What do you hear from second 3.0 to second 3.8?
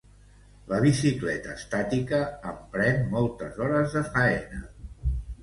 moltes